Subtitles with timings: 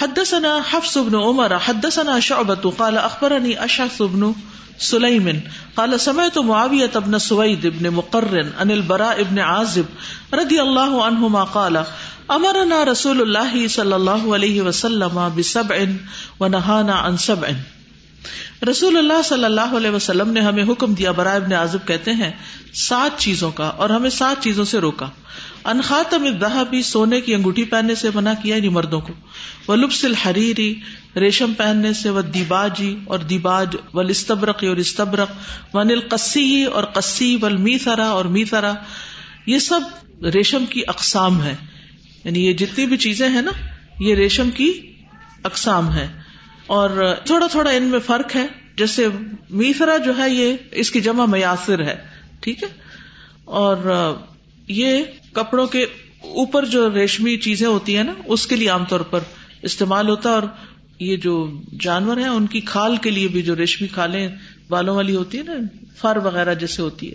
[0.00, 4.34] حدثنا حفص بن عمر، حدثنا شعبة، قال اخبرني اشعث بن
[4.78, 5.40] سليم،
[5.76, 9.86] قال سمعت معاوية بن سويد بن مقرن عن البراء بن عازب
[10.34, 11.84] رضي الله عنهما قال
[12.30, 15.88] امرنا رسول الله صلى الله عليه وسلم بسبع
[16.40, 17.54] ونهانا عن سبع.
[18.68, 22.30] رسول اللہ صلی اللہ علیہ وسلم نے ہمیں حکم دیا، برائے ابن عازب کہتے ہیں،
[22.74, 25.08] سات چیزوں کا، اور ہمیں سات چیزوں سے روکا۔
[25.64, 26.26] انخاتم
[26.70, 29.12] بھی سونے کی انگوٹھی پہننے سے منع کیا یعنی مردوں کو۔
[29.68, 30.74] وہ لبس الحریری،
[31.16, 35.30] ریشم پہننے سے وہ دیباجی، اور دیباج، و لستبرق اور استبرق۔
[35.74, 38.72] و نل قسی اور قسی و میسرا اور میسرا
[39.46, 39.80] یہ سب
[40.34, 41.54] ریشم کی اقسام ہے
[42.24, 43.50] یعنی یہ جتنی بھی چیزیں ہیں نا،
[43.98, 44.72] یہ ریشم کی
[45.44, 46.19] اقسام ہے
[46.70, 49.06] اور تھوڑا تھوڑا ان میں فرق ہے جیسے
[49.50, 51.96] میسرا جو ہے یہ اس کی جمع میاسر ہے،
[52.40, 52.68] ٹھیک ہے؟
[53.44, 53.76] اور
[54.68, 55.02] یہ
[55.32, 55.82] کپڑوں کے
[56.20, 59.20] اوپر جو ریشمی چیزیں ہوتی ہیں نا، اس کے لیے عام طور پر
[59.62, 60.42] استعمال ہوتا ہے اور
[60.98, 64.28] یہ جو جانور ہیں، ان کی کھال کے لیے بھی جو ریشمی کھالیں
[64.68, 65.52] بالوں والی ہوتی ہے نا،
[65.98, 67.14] فر وغیرہ جیسے ہوتی ہے۔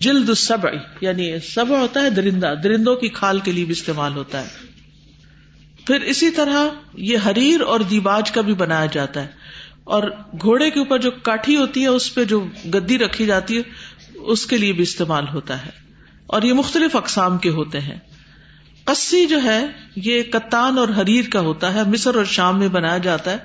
[0.00, 0.58] جلد سب
[1.00, 4.67] یعنی سب ہوتا ہے، درندہ، درندوں کی کھال کے لیے بھی استعمال ہوتا ہے۔
[5.88, 9.26] پھر اسی طرح یہ حریر اور دیباج کا بھی بنایا جاتا ہے
[9.84, 10.02] اور
[10.40, 13.62] گھوڑے کے اوپر جو کاٹھی ہوتی ہے، اس پہ جو گدی رکھی جاتی ہے،
[14.14, 15.70] اس کے لیے بھی استعمال ہوتا ہے۔
[16.26, 17.98] اور یہ مختلف اقسام کے ہوتے ہیں۔
[18.84, 22.98] کسی جو ہے، یہ کتان اور حریر کا ہوتا ہے۔ مصر اور شام میں بنایا
[22.98, 23.38] جاتا ہے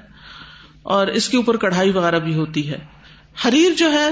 [0.84, 2.80] اور اس کے اوپر کڑھائی وغیرہ بھی ہوتی ہے۔
[3.48, 4.10] حریر جو ہے،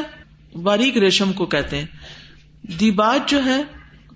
[0.57, 1.85] باریک ریشم کو کہتے ہیں۔
[2.79, 3.63] دیباج جو ہے،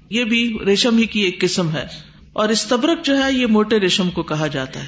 [0.10, 4.10] یہ بھی ریشم ہی کی ایک قسم ہے۔ اور استبرک جو ہے یہ موٹے ریشم
[4.10, 4.88] کو کہا جاتا ہے۔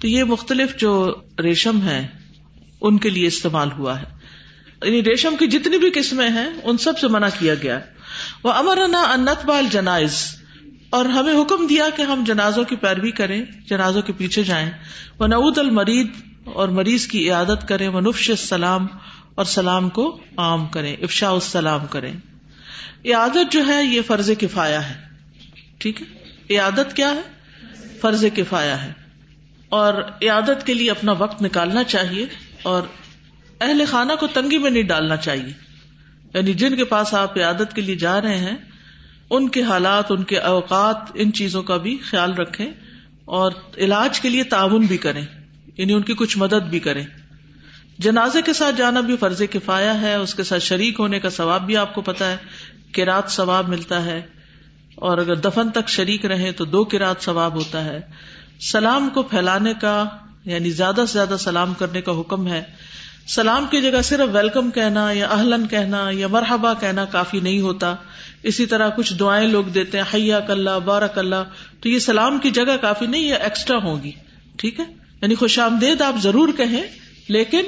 [0.00, 2.06] تو یہ مختلف جو ریشم ہے
[2.80, 4.04] ان کے لیے استعمال ہوا ہے۔
[4.84, 7.80] یعنی ریشم کی جتنی بھی قسمیں ہیں، ان سب سے منع کیا گیا۔
[8.42, 10.36] وہ امرنا انت بال جنائز
[10.90, 14.70] اور ہمیں حکم دیا کہ ہم جنازوں کی پیروی کریں، جنازوں کے پیچھے جائیں۔
[15.18, 16.10] وہ نعود المرید،
[16.44, 18.86] اور مریض کی عیادت کریں۔ وہ نفش السلام،
[19.34, 22.12] اور سلام کو عام کریں افشا السلام کریں۔
[23.04, 24.94] عیادت جو ہے، یہ فرض کفایا ہے۔
[25.78, 26.19] ٹھیک ہے؟
[26.50, 27.22] عیادت کیا ہے؟
[28.00, 28.92] فرض کفایا ہے۔
[29.68, 32.26] اور عیادت کے لیے اپنا وقت نکالنا چاہیے
[32.62, 32.82] اور
[33.60, 35.52] اہل خانہ کو تنگی میں نہیں ڈالنا چاہیے۔
[36.34, 38.56] یعنی جن کے پاس آپ عیادت کے لیے جا رہے ہیں،
[39.30, 42.72] ان کے حالات، ان کے اوقات، ان چیزوں کا بھی خیال رکھیں
[43.24, 45.26] اور علاج کے لیے تعاون بھی کریں۔
[45.76, 47.06] یعنی ان کی کچھ مدد بھی کریں۔
[47.98, 51.66] جنازے کے ساتھ جانا بھی فرض کفایا ہے، اس کے ساتھ شریک ہونے کا ثواب
[51.66, 52.36] بھی آپ کو پتا ہے
[52.92, 54.22] کہ رات ثواب ملتا ہے۔
[55.00, 58.00] اور اگر دفن تک شریک رہے تو دو رات ثواب ہوتا ہے۔
[58.60, 60.04] سلام کو پھیلانے کا
[60.44, 62.62] یعنی زیادہ سے زیادہ سلام کرنے کا حکم ہے۔
[63.28, 67.94] سلام کی جگہ صرف ویلکم کہنا یا اہلن کہنا یا مرحبا کہنا کافی نہیں ہوتا۔
[68.42, 71.44] اسی طرح کچھ دعائیں لوگ دیتے ہیں حیا کلّہ بارک اللہ
[71.80, 74.12] تو یہ سلام کی جگہ کافی نہیں، یہ ایکسٹرا ہوگی۔
[74.56, 74.84] ٹھیک ہے؟
[75.22, 76.82] یعنی خوش آمدید آپ ضرور کہیں،
[77.28, 77.64] لیکن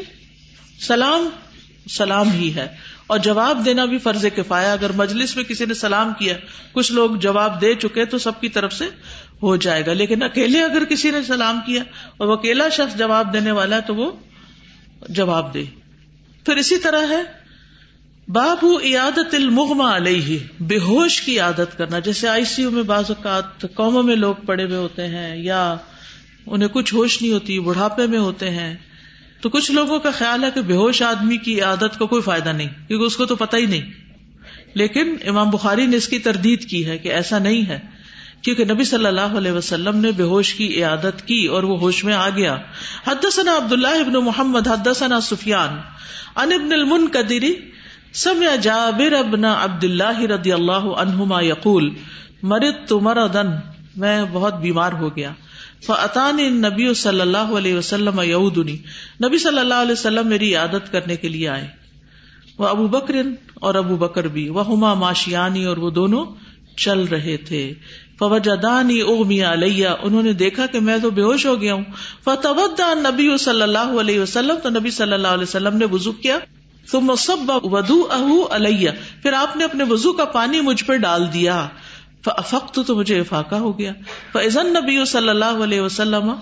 [0.81, 1.28] سلام
[1.91, 6.13] سلام ہی ہے۔ اور جواب دینا بھی فرض کفایا اگر مجلس میں کسی نے سلام
[6.19, 6.35] کیا،
[6.73, 8.85] کچھ لوگ جواب دے چکے تو سب کی طرف سے
[9.43, 11.83] ہو جائے گا۔ لیکن اکیلے اگر کسی نے سلام کیا
[12.17, 14.11] اور وہ اکیلا شخص جواب دینے والا ہے تو وہ
[15.09, 15.65] جواب دے۔
[16.47, 17.23] پھر اسی طرح ہے،
[18.29, 23.05] بابو عیادت المغما علیہ، بے ہوش کی عادت کرنا۔ جیسے آئی سی یو میں بعض
[23.09, 25.77] اوقات قوموں میں لوگ پڑے ہوئے ہوتے ہیں یا
[26.47, 28.77] انہیں کچھ ہوش نہیں ہوتی، بڑھاپے میں ہوتے ہیں۔
[29.43, 32.49] تو کچھ لوگوں کا خیال ہے کہ بے ہوش آدمی کی عادت کا کوئی فائدہ
[32.49, 33.91] نہیں، کیونکہ اس کو تو پتا ہی نہیں۔
[34.75, 37.81] لیکن امام بخاری نے اس کی تردید کی ہے کہ ایسا نہیں ہے،
[38.43, 42.05] کیونکہ نبی صلی اللہ علیہ وسلم نے بے ہوش کی عیادت کی اور وہ ہوش
[42.05, 42.57] میں آ گیا۔
[43.07, 45.77] حدثنا عبد اللہ ابن محمد، حدثنا سفیان
[46.37, 47.55] ان ابن المنقدری
[48.13, 51.95] سمع جابر ابن عبد اللہ رضی اللہ عنہما یقول
[52.43, 53.49] مرد تو مردن
[53.97, 55.33] میں بہت بیمار ہو گیا۔
[55.87, 58.76] فعطان نبی صلی اللہ علیہ وسلم یعودنی
[59.25, 61.69] نبی صلی اللہ علیہ وسلم میری عادت کرنے کے لیے آئے۔
[62.59, 63.15] وہ ابو بکر
[63.54, 66.26] اور ابو بکر بھی وہ ہما معاشیانی اور وہ دونوں
[66.76, 67.72] چل رہے تھے۔
[68.19, 71.84] فوجدانی اغمیا علیہ انہوں نے دیکھا کہ میں تو بے ہوش ہو گیا ہوں۔
[72.25, 76.38] فتودا نبی صلی اللہ علیہ وسلم۔ تو نبی صلی اللہ علیہ وسلم نے وضو کیا۔
[76.90, 78.90] تو مصب ودو اہ علیہ
[79.23, 81.69] پھر آپ نے اپنے وضو کا پانی مجھ پہ ڈال دیا۔
[82.25, 83.93] فقت تو مجھے افاقہ ہو گیا۔
[84.33, 86.33] فضن نبی صلی اللہ علیہ وسلم،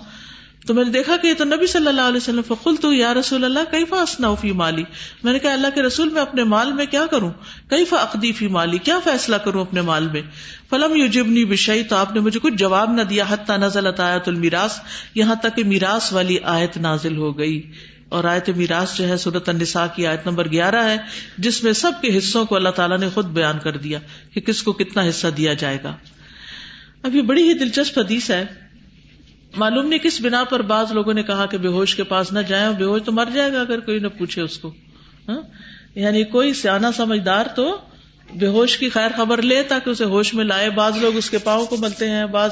[0.67, 3.13] تو میں نے دیکھا کہ یہ تو نبی صلی اللہ علیہ وسلم فخل تو یا
[3.13, 4.83] رسول اللہ کئی فاسنا فی مالی؟
[5.23, 7.31] میں نے کہا، اللہ کے رسول، میں اپنے مال میں کیا کروں؟
[7.67, 10.21] کئی فقدی فی مالی؟ کیا فیصلہ کروں اپنے مال میں؟
[10.69, 14.27] فلم یو جبنی بشئی تو آپ نے مجھے کچھ جواب نہ دیا، حتیٰ نزل آیت
[14.27, 14.79] المیراث،
[15.15, 17.71] یہاں تک کہ میراث والی آیت نازل ہو گئی۔
[18.11, 20.97] اور آیت میراث جو ہے صورت النساء کی آیت نمبر گیارہ ہے،
[21.37, 23.99] جس میں سب کے حصوں کو اللہ تعالیٰ نے خود بیان کر دیا
[24.33, 25.95] کہ کس کو کتنا حصہ دیا جائے گا۔
[27.03, 28.45] اب یہ بڑی ہی دلچسپ حدیث ہے۔
[29.57, 32.39] معلوم نہیں کس بنا پر بعض لوگوں نے کہا کہ بے ہوش کے پاس نہ
[32.39, 34.73] جائیں بے ہوش تو مر جائے گا اگر کوئی نہ پوچھے اس کو۔
[35.27, 35.41] ہاں؟
[35.95, 37.77] یعنی کوئی سیاح سمجھدار تو
[38.35, 41.37] بے ہوش کی خیر خبر لے تاکہ اسے ہوش میں لائے۔ بعض لوگ اس کے
[41.37, 42.51] پاؤں کو ملتے ہیں، بعض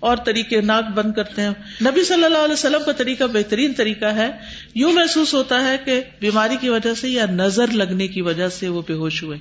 [0.00, 1.50] اور طریقے ناک بند کرتے ہیں۔
[1.82, 4.30] نبی صلی اللہ علیہ وسلم کا طریقہ بہترین طریقہ ہے۔
[4.74, 8.68] یوں محسوس ہوتا ہے کہ بیماری کی وجہ سے یا نظر لگنے کی وجہ سے
[8.68, 9.38] وہ بے ہوش ہوئے۔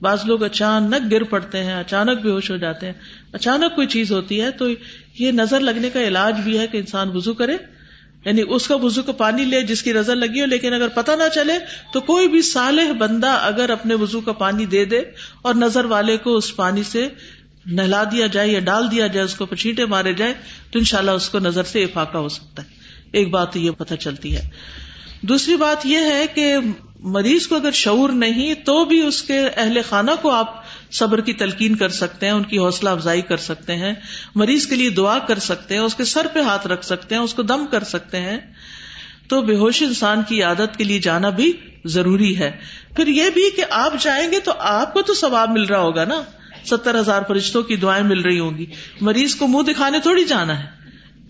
[0.00, 2.92] بعض لوگ اچانک گر پڑتے ہیں، اچانک بے ہوش ہو جاتے ہیں۔
[3.32, 4.66] اچانک کوئی چیز ہوتی ہے تو
[5.18, 7.56] یہ نظر لگنے کا علاج بھی ہے کہ انسان وزو کرے۔
[8.24, 11.10] یعنی اس کا وزو کا پانی لے جس کی نظر لگی ہو، لیکن اگر پتہ
[11.10, 11.52] نہ چلے
[11.92, 15.00] تو کوئی بھی صالح بندہ اگر اپنے وزو کا پانی دے دے
[15.42, 17.08] اور نظر والے کو اس پانی سے
[17.68, 20.34] نہلا دیا جائے یا ڈال دیا جائے، اس کو پچھیٹے مارے جائے
[20.70, 22.68] تو انشاءاللہ اس کو نظر سے افاقہ ہو سکتا ہے۔
[23.12, 24.48] ایک بات یہ پتہ چلتی ہے۔
[25.22, 26.56] دوسری بات یہ ہے کہ
[27.00, 30.62] مریض کو اگر شعور نہیں، تو بھی اس کے اہل خانہ کو آپ
[30.92, 33.94] صبر کی تلقین کر سکتے ہیں، ان کی حوصلہ افزائی کر سکتے ہیں۔
[34.34, 37.22] مریض کے لیے دعا کر سکتے ہیں، اس کے سر پہ ہاتھ رکھ سکتے ہیں،
[37.22, 38.38] اس کو دم کر سکتے ہیں۔
[39.28, 41.52] تو بے ہوش انسان کی عادت کے لیے جانا بھی
[41.84, 42.50] ضروری ہے۔
[42.96, 46.04] پھر یہ بھی کہ آپ جائیں گے تو آپ کو تو ثواب مل رہا ہوگا
[46.04, 46.22] نا۔
[46.68, 48.66] ستر ہزار فرشتوں کی دعائیں مل رہی ہوں گی۔
[49.00, 50.78] مریض کو منہ دکھانے تھوڑی جانا ہے۔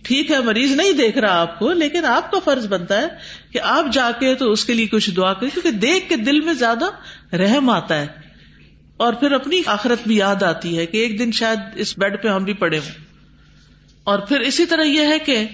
[0.03, 3.07] ٹھیک ہے، مریض نہیں دیکھ رہا آپ کو، لیکن آپ کا فرض بنتا ہے
[3.53, 6.41] کہ آپ جا کے تو اس کے لیے کچھ دعا کریں، کیونکہ دیکھ کے دل
[6.41, 6.85] میں زیادہ
[7.37, 8.07] رحم آتا ہے۔
[8.97, 12.29] اور پھر اپنی آخرت بھی یاد آتی ہے کہ ایک دن شاید اس بیڈ پہ
[12.29, 13.05] ہم بھی پڑے ہوں۔
[14.05, 15.45] اور پھر اسی طرح یہ ہے کہ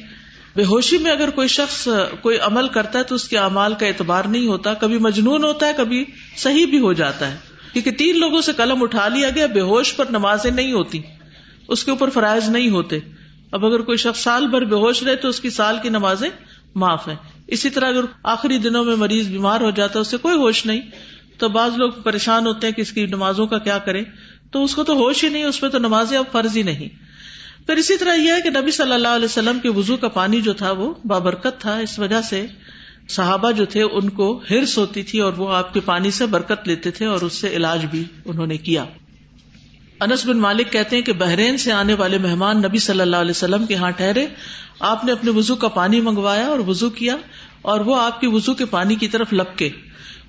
[0.57, 1.89] بے ہوشی میں اگر کوئی شخص
[2.21, 5.67] کوئی عمل کرتا ہے تو اس کے اعمال کا اعتبار نہیں ہوتا، کبھی مجنون ہوتا
[5.67, 6.05] ہے، کبھی
[6.37, 9.97] صحیح بھی ہو جاتا ہے۔ کیونکہ تین لوگوں سے قلم اٹھا لیا گیا، بے ہوش
[9.97, 11.01] پر نمازیں نہیں ہوتی،
[11.69, 12.99] اس کے اوپر فرائض نہیں ہوتے۔
[13.53, 16.29] اب اگر کوئی شخص سال بھر بے ہوش رہے تو اس کی سال کی نمازیں
[16.75, 17.15] معاف ہے
[17.47, 20.67] اسی طرح اگر آخری دنوں میں مریض بیمار ہو جاتا ہے، اس سے کوئی ہوش
[20.67, 20.81] نہیں۔
[21.39, 24.03] تو بعض لوگ پریشان ہوتے ہیں کہ اس کی نمازوں کا کیا کرے
[24.51, 26.89] تو اس کو تو ہوش ہی نہیں، اس پہ تو نمازیں اب فرض ہی نہیں۔
[27.67, 30.41] پھر اسی طرح یہ ہے کہ نبی صلی اللہ علیہ وسلم کے وزو کا پانی
[30.41, 32.47] جو تھا وہ بابرکت تھا، اس وجہ سے
[33.09, 36.69] صحابہ جو تھے ان کو ہرس ہوتی تھی اور وہ آپ کے پانی سے برکت
[36.69, 38.85] لیتے تھے اور اس سے علاج بھی انہوں نے کیا۔
[40.01, 43.31] انس بن مالک کہتے ہیں کہ بحرین سے آنے والے مہمان نبی صلی اللہ علیہ
[43.31, 44.27] وسلم کے ہاں ٹھہرے۔
[44.81, 47.17] آپ نے اپنے وزو کا پانی منگوایا اور وزو کیا
[47.63, 49.69] اور وہ آپ کی وزو کے پانی کی طرف لپکے۔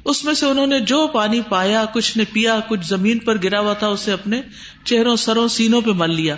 [0.06, 3.60] اس میں سے انہوں نے جو پانی پایا، کچھ نے پیا، کچھ زمین پر گرا
[3.60, 4.42] ہوا تھا، اسے اپنے
[4.83, 6.36] چہروں، سروں، سینوں پہ مل لیا۔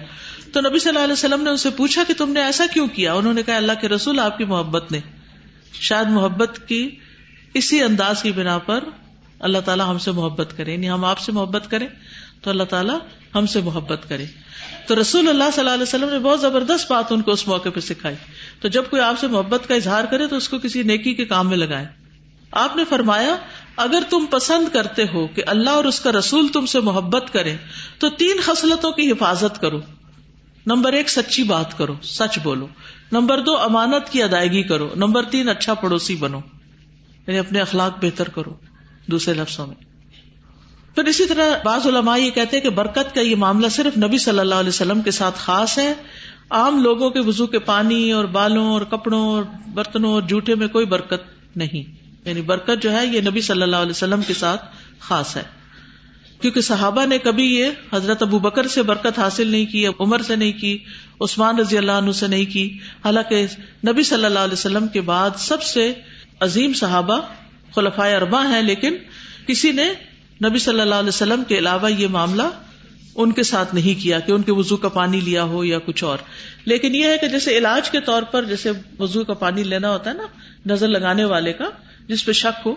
[0.53, 3.13] تو نبی صلی اللہ علیہ وسلم نے اسے پوچھا کہ تم نے ایسا کیوں کیا؟
[3.13, 4.99] انہوں نے کہا، اللہ کے رسول آپ کی محبت نے۔
[5.73, 6.95] شاید محبت کی
[7.53, 8.83] اسی انداز کی بنا پر
[9.39, 11.87] اللہ تعالیٰ ہم سے محبت کرے یعنی ہم آپ سے محبت کریں
[12.41, 12.99] تو اللہ تعالیٰ
[13.35, 14.25] ہم سے محبت کرے۔
[14.87, 17.69] تو رسول اللہ صلی اللہ علیہ وسلم نے بہت زبردست بات ان کو اس موقع
[17.69, 18.15] پہ سکھائی۔
[18.61, 21.25] تو جب کوئی آپ سے محبت کا اظہار کرے تو اس کو کسی نیکی کے
[21.25, 21.85] کام میں لگائے۔
[22.51, 23.37] آپ نے فرمایا،
[23.77, 27.55] اگر تم پسند کرتے ہو کہ اللہ اور اس کا رسول تم سے محبت کرے
[27.99, 29.81] تو تین خصلتوں کی حفاظت کرو۔
[30.67, 32.67] نمبر ایک، سچی بات کرو، سچ بولو۔
[33.11, 36.39] نمبر دو، امانت کی ادائیگی کرو۔ نمبر تین اچھا پڑوسی بنو۔
[37.27, 38.53] یعنی اپنے اخلاق بہتر کرو
[39.07, 39.75] دوسرے لفظوں میں۔
[40.95, 44.17] پھر اسی طرح بعض علماء یہ کہتے ہیں کہ برکت کا یہ معاملہ صرف نبی
[44.17, 45.93] صلی اللہ علیہ وسلم کے ساتھ خاص ہے۔
[46.49, 49.43] عام لوگوں کے وزو کے پانی اور بالوں اور کپڑوں اور
[49.73, 51.95] برتنوں اور جوٹے میں کوئی برکت نہیں۔
[52.29, 54.65] یعنی برکت جو ہے یہ نبی صلی اللہ علیہ وسلم کے ساتھ
[54.99, 55.56] خاص ہے۔
[56.41, 60.35] کیونکہ صحابہ نے کبھی یہ حضرت ابو بکر سے برکت حاصل نہیں کی عمر سے
[60.35, 60.77] نہیں کی،
[61.21, 63.45] عثمان رضی اللہ عنہ سے نہیں کی۔ حالانکہ
[63.87, 65.93] نبی صلی اللہ علیہ وسلم کے بعد سب سے
[66.39, 67.19] عظیم صحابہ
[67.75, 68.95] خلفۂ اربا ہیں، لیکن
[69.47, 69.89] کسی نے
[70.43, 72.43] نبی صلی اللہ علیہ وسلم کے علاوہ یہ معاملہ
[73.15, 76.03] ان کے ساتھ نہیں کیا کہ ان کے وزو کا پانی لیا ہو یا کچھ
[76.03, 76.17] اور۔
[76.65, 80.09] لیکن یہ ہے کہ جیسے علاج کے طور پر جیسے وزو کا پانی لینا ہوتا
[80.09, 80.23] ہے نا،
[80.65, 81.65] نظر لگانے والے کا،
[82.07, 82.75] جس پہ شک ہو،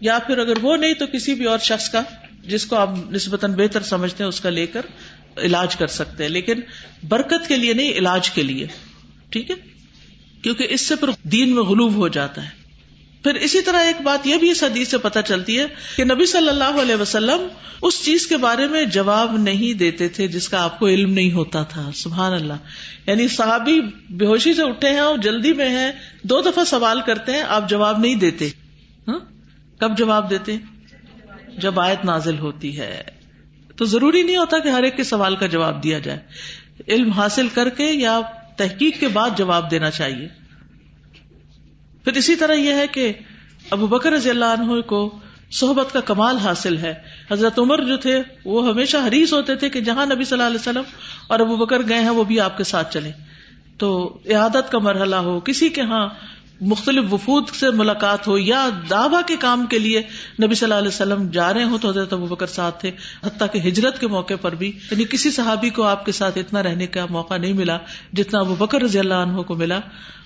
[0.00, 2.02] یا پھر اگر وہ نہیں تو کسی بھی اور شخص کا
[2.46, 4.82] جس کو آپ نسبتاً بہتر سمجھتے ہیں، اس کا لے کر
[5.36, 6.60] علاج کر سکتے ہیں۔ لیکن
[7.08, 8.66] برکت کے لیے نہیں، علاج کے لیے۔
[9.28, 9.56] ٹھیک ہے؟
[10.42, 12.62] کیونکہ اس سے پھر دین میں غلوب ہو جاتا ہے۔
[13.22, 16.26] پھر اسی طرح ایک بات یہ بھی اس حدیث سے پتہ چلتی ہے کہ نبی
[16.26, 17.46] صلی اللہ علیہ وسلم
[17.82, 21.32] اس چیز کے بارے میں جواب نہیں دیتے تھے جس کا آپ کو علم نہیں
[21.32, 22.52] ہوتا تھا۔ سبحان اللہ۔
[23.06, 23.80] یعنی صحابی
[24.10, 27.68] بے ہوشی سے اٹھے ہیں اور جلدی میں ہیں، دو دفعہ سوال کرتے ہیں، آپ
[27.68, 28.48] جواب نہیں دیتے۔
[29.08, 29.18] ہاں؟
[29.78, 30.56] کب جواب دیتے؟
[31.58, 33.02] جب آیت نازل ہوتی ہے،
[33.76, 36.18] تو ضروری نہیں ہوتا کہ ہر ایک کے سوال کا جواب دیا جائے۔
[36.88, 38.20] علم حاصل کر کے یا
[38.56, 40.28] تحقیق کے بعد جواب دینا چاہیے۔
[42.04, 43.12] پھر اسی طرح یہ ہے کہ
[43.70, 45.18] ابو بکر رضی اللہ عنہ کو
[45.50, 46.94] صحبت کا کمال حاصل ہے۔
[47.30, 50.60] حضرت عمر جو تھے، وہ ہمیشہ حریص ہوتے تھے کہ جہاں نبی صلی اللہ علیہ
[50.60, 50.82] وسلم
[51.26, 53.10] اور ابو بکر گئے ہیں، وہ بھی آپ کے ساتھ چلے
[53.78, 56.08] تو عادت کا مرحلہ ہو، کسی کے ہاں
[56.66, 60.02] مختلف وفود سے ملاقات ہو یا دعوی کے کام کے لیے
[60.42, 62.90] نبی صلی اللہ علیہ وسلم جا رہے ہوں تو حضرت ابو بکر ساتھ تھے،
[63.24, 66.62] حتیٰ کہ ہجرت کے موقع پر بھی یعنی کسی صحابی کو آپ کے ساتھ اتنا
[66.62, 67.78] رہنے کا موقع نہیں ملا
[68.12, 69.80] جتنا ابو بکر رضی اللہ عنہ کو ملا۔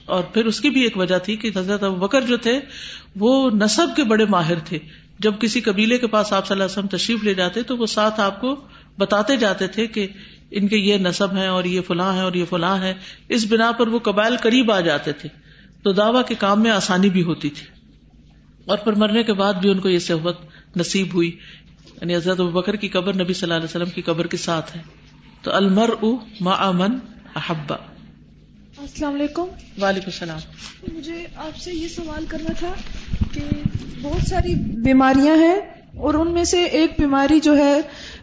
[0.05, 2.61] اور پھر اس کی بھی ایک وجہ تھی کہ حضرت ابو بکر جو تھے،
[3.16, 4.78] وہ نصب کے بڑے ماہر تھے۔
[5.19, 7.87] جب کسی قبیلے کے پاس آپ صلی اللہ علیہ وسلم تشریف لے جاتے تو وہ
[7.87, 8.57] ساتھ آپ کو
[8.99, 10.07] بتاتے جاتے تھے کہ
[10.50, 12.95] ان کے یہ نصب ہے اور یہ فلاں ہے اور یہ فلاں ہے
[13.28, 15.46] اس بنا پر وہ قبائل قریب آ جاتے تھے۔
[15.87, 17.66] تو دعوی کے کام میں آسانی بھی ہوتی تھی۔
[18.64, 20.38] اور پھر مرنے کے بعد بھی ان کو یہ صحبت
[20.76, 21.38] نصیب ہوئی۔
[22.00, 24.83] یعنی حضرت بکر کی قبر نبی صلی اللہ علیہ وسلم کی قبر کے ساتھ ہے۔
[25.43, 26.99] تو المر او ما امن
[27.37, 27.76] احبا
[28.78, 29.43] السلام علیکم۔
[29.83, 30.38] وعلیکم السلام۔
[30.97, 32.73] مجھے آپ سے یہ سوال کرنا تھا
[33.35, 33.40] کہ
[34.02, 37.81] بہت ساری بیماریاں ہیں۔ اور ان میں سے ایک بیماری جو ہے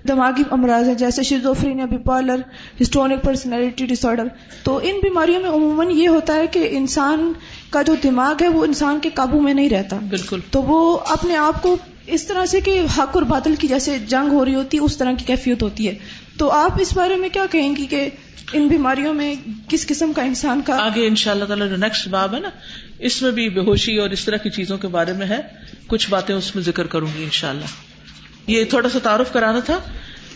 [0.08, 2.36] دماغی امراض ہے جیسے شیزوفرین یا بیپالر
[2.82, 4.24] ہسٹونک پرسنالٹی ڈس آرڈر
[4.63, 7.34] تو ان بیماریوں میں عموماً یہ ہوتا ہے کہ انسان
[7.70, 11.36] کا جو دماغ ہے وہ انسان کے قابو میں نہیں رہتا۔ بالکل۔ تو وہ اپنے
[11.36, 11.77] آپ کو
[12.08, 14.98] اس طرح سے کہ حق اور بادل کی جیسے جنگ ہو رہی ہوتی ہے اس
[14.98, 15.96] طرح کی کیفیت ہوتی ہے۔
[16.38, 18.10] تو آپ اس بارے میں کیا کہیں گی کہ
[18.53, 19.36] ان بیماریوں میں
[19.68, 22.50] کس قسم کا انسان کا آگے ان شاء اللہ تعالیٰ جو نیکسٹ باب ہے نا
[23.00, 26.10] اس میں بھی بے ہوشی اور اس طرح کی چیزوں کے بارے میں ہے۔ کچھ
[26.10, 27.66] باتیں اس میں ذکر کروں گی ان شاء اللہ
[28.48, 29.80] یہ تھوڑا سا تعارف کرانا تھا۔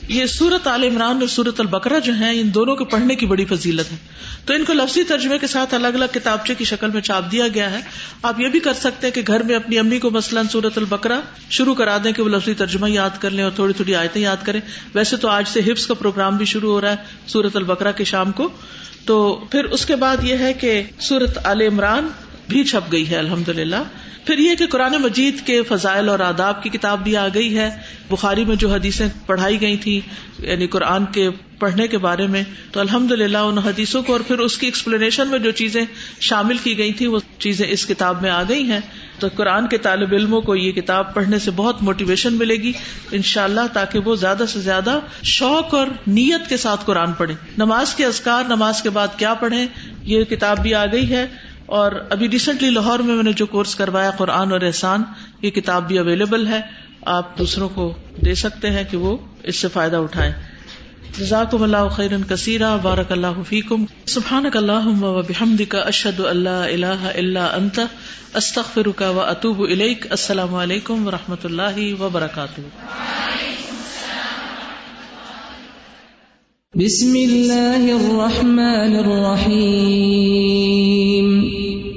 [0.08, 3.46] یہ سورت عال عمران اور سورت البکرا جو ہیں، ان دونوں کو پڑھنے کی بڑی
[3.46, 3.98] فضیلت ہے۔
[4.46, 7.48] تو ان کو لفظی ترجمے کے ساتھ الگ الگ کتابچے کی شکل میں چاپ دیا
[7.48, 7.80] گیا ہے۔
[8.22, 11.20] آپ یہ بھی کر سکتے ہیں کہ گھر میں اپنی امی کو مثلاً سورت البکرا
[11.50, 14.46] شروع کرا دیں کہ وہ لفظی ترجمہ یاد کر لیں اور تھوڑی تھوڑی آیتیں یاد
[14.46, 14.62] کریں۔
[14.94, 16.96] ویسے تو آج سے حفظ کا پروگرام بھی شروع ہو رہا ہے
[17.28, 18.50] سورت البکرا کے شام کو۔
[19.06, 22.08] تو پھر اس کے بعد یہ ہے کہ سورت عال عمران
[22.48, 23.84] بھی چھپ گئی ہے الحمد للہ
[24.26, 27.70] پھر یہ کہ قرآن مجید کے فضائل اور آداب کی کتاب بھی آ گئی ہے۔
[28.10, 30.02] بخاری میں جو حدیثیں پڑھائی گئی تھی
[30.40, 34.40] یعنی قرآن کے پڑھنے کے بارے میں، تو الحمد للہ ان حدیثوں کو اور پھر
[34.40, 35.86] اس کی ایکسپلینیشن میں جو چیزیں
[36.20, 38.80] شامل کی گئی تھی وہ چیزیں اس کتاب میں آ گئی ہیں۔
[39.20, 42.72] تو قرآن کے طالب علموں کو یہ کتاب پڑھنے سے بہت موٹیویشن ملے گی
[43.12, 47.34] ان شاء اللہ تاکہ وہ زیادہ سے زیادہ شوق اور نیت کے ساتھ قرآن پڑھے
[47.58, 49.66] نماز کے ازکار نماز کے بعد کیا پڑھیں،
[50.02, 51.28] یہ کتاب بھی آ گئی ہے۔
[51.68, 55.04] اور ابھی ریسنٹلی لاہور میں میں نے جو کورس کروایا، قرآن اور احسان،
[55.42, 56.62] یہ کتاب بھی اویلیبل ہے۔
[57.06, 57.94] آپ دوسروں کو
[58.26, 60.34] دے سکتے ہیں کہ وہ اس سے فائدہ اٹھائیں۔
[61.20, 67.46] جزاکم اللہ خیرن کثیرہ، بارک اللہ فیکم۔ سبحانک اللہم و بحمدک، اشہد اللہ الہ الا
[67.46, 67.80] انت،
[68.34, 72.62] استغفرک و اتوب الیک۔ السلام علیکم و رحمۃ اللہ وبرکاتہ۔
[76.76, 80.97] بسم اللہ الرحمن الرحیم۔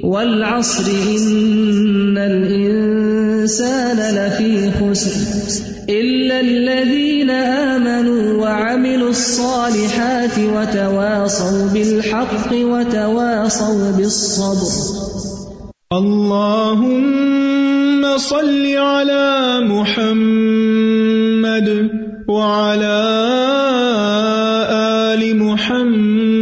[0.03, 5.11] والعصر ان الانسان لفی خسر
[5.89, 14.71] الا الذين آمنوا وعملوا الصالحات وتواصوا بالحق وتواصوا بالصبر.
[15.93, 17.21] اللهم
[18.17, 20.89] صل على محمد
[22.27, 22.99] وعلى
[24.71, 26.41] آل محمد